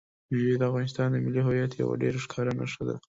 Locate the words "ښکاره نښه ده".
2.25-2.95